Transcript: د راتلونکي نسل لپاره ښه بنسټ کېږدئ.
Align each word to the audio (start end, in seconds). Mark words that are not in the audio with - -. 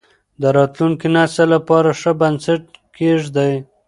د 0.41 0.43
راتلونکي 0.57 1.07
نسل 1.15 1.47
لپاره 1.55 1.89
ښه 1.99 2.11
بنسټ 2.21 2.63
کېږدئ. 2.97 3.53